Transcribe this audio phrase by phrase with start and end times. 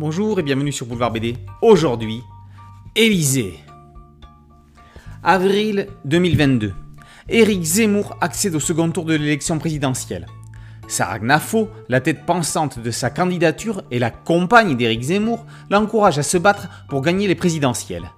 [0.00, 1.36] bonjour et bienvenue sur Boulevard BD.
[1.60, 2.22] Aujourd'hui,
[2.96, 3.60] Élysée.
[5.22, 6.72] Avril 2022.
[7.28, 10.24] Éric Zemmour accède au second tour de l'élection présidentielle.
[10.88, 16.22] Sarah Gnafo, la tête pensante de sa candidature et la compagne d'Éric Zemmour, l'encourage à
[16.22, 18.10] se battre pour gagner les présidentielles.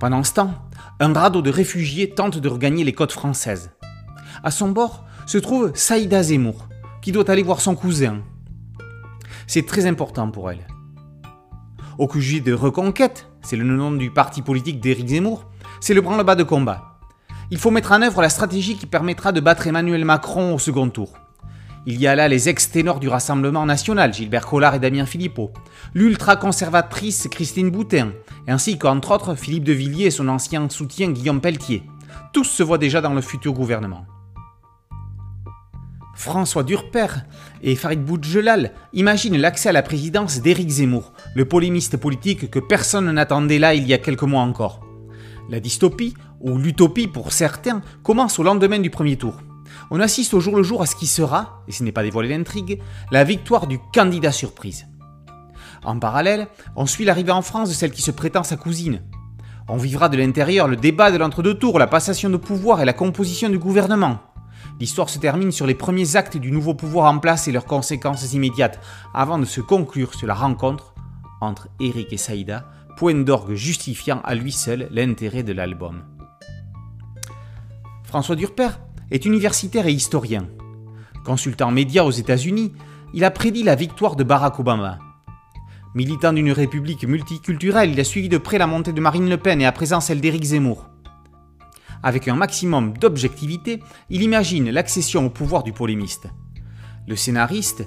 [0.00, 0.52] Pendant ce temps,
[0.98, 3.70] un radeau de réfugiés tente de regagner les côtes françaises.
[4.42, 6.66] À son bord se trouve Saïda Zemmour,
[7.02, 8.18] qui doit aller voir son cousin.
[9.46, 10.66] C'est très important pour elle.
[11.96, 15.44] Au QG de Reconquête, c'est le nom du parti politique d'Éric Zemmour,
[15.80, 16.98] c'est le branle-bas de combat.
[17.52, 20.88] Il faut mettre en œuvre la stratégie qui permettra de battre Emmanuel Macron au second
[20.88, 21.12] tour.
[21.86, 25.52] Il y a là les ex-ténors du Rassemblement national, Gilbert Collard et Damien Philippot,
[25.94, 28.12] l'ultra-conservatrice Christine Boutin,
[28.48, 31.84] ainsi qu'entre autres Philippe de Villiers et son ancien soutien Guillaume Pelletier.
[32.32, 34.06] Tous se voient déjà dans le futur gouvernement.
[36.14, 37.06] François Durper
[37.62, 43.10] et Farid Boudjelal imaginent l'accès à la présidence d'Éric Zemmour, le polémiste politique que personne
[43.10, 44.80] n'attendait là il y a quelques mois encore.
[45.50, 49.36] La dystopie, ou l'utopie pour certains, commence au lendemain du premier tour.
[49.90, 52.28] On assiste au jour le jour à ce qui sera, et ce n'est pas dévoilé
[52.28, 54.86] l'intrigue, la victoire du candidat surprise.
[55.84, 59.02] En parallèle, on suit l'arrivée en France de celle qui se prétend sa cousine.
[59.68, 62.92] On vivra de l'intérieur le débat de l'entre-deux tours, la passation de pouvoir et la
[62.92, 64.20] composition du gouvernement.
[64.80, 68.32] L'histoire se termine sur les premiers actes du nouveau pouvoir en place et leurs conséquences
[68.32, 68.80] immédiates,
[69.14, 70.94] avant de se conclure sur la rencontre
[71.40, 72.66] entre Eric et Saïda,
[72.96, 76.02] point d'orgue justifiant à lui seul l'intérêt de l'album.
[78.02, 78.70] François Durper
[79.10, 80.48] est universitaire et historien.
[81.24, 82.72] Consultant médias aux États-Unis,
[83.12, 84.98] il a prédit la victoire de Barack Obama.
[85.94, 89.60] Militant d'une république multiculturelle, il a suivi de près la montée de Marine Le Pen
[89.60, 90.88] et à présent celle d'Éric Zemmour.
[92.04, 96.26] Avec un maximum d'objectivité, il imagine l'accession au pouvoir du polémiste.
[97.08, 97.82] Le scénariste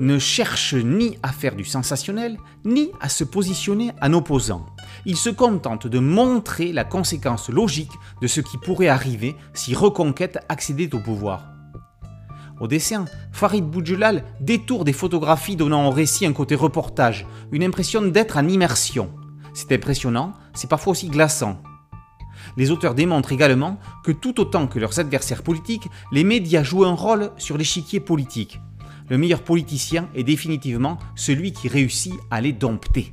[0.00, 4.66] ne cherche ni à faire du sensationnel, ni à se positionner en opposant.
[5.04, 10.40] Il se contente de montrer la conséquence logique de ce qui pourrait arriver si Reconquête
[10.48, 11.44] accédait au pouvoir.
[12.58, 18.02] Au dessin, Farid Boudjelal détourne des photographies donnant au récit un côté reportage, une impression
[18.02, 19.14] d'être en immersion.
[19.54, 21.62] C'est impressionnant, c'est parfois aussi glaçant.
[22.56, 26.94] Les auteurs démontrent également que tout autant que leurs adversaires politiques, les médias jouent un
[26.94, 28.60] rôle sur l'échiquier politique.
[29.08, 33.12] Le meilleur politicien est définitivement celui qui réussit à les dompter.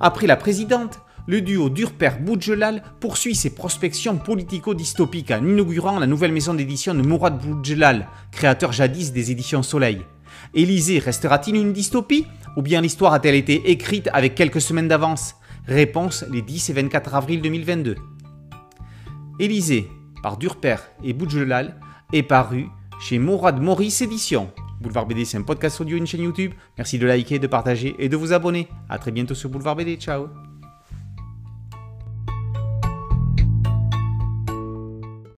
[0.00, 6.54] Après la présidente, le duo Durper-Boudjelal poursuit ses prospections politico-dystopiques en inaugurant la nouvelle maison
[6.54, 10.00] d'édition de Mourad Boudjelal, créateur jadis des éditions Soleil.
[10.54, 15.36] Élysée restera-t-il une dystopie Ou bien l'histoire a-t-elle été écrite avec quelques semaines d'avance?
[15.70, 17.94] Réponse les 10 et 24 avril 2022.
[19.38, 19.88] Élysée,
[20.20, 21.78] par Durper et Boudjelal,
[22.12, 22.66] est paru
[23.00, 24.50] chez Mourad Maurice Édition.
[24.80, 26.54] Boulevard BD, c'est un podcast audio, une chaîne YouTube.
[26.76, 28.66] Merci de liker, de partager et de vous abonner.
[28.88, 29.94] A très bientôt sur Boulevard BD.
[29.94, 30.49] Ciao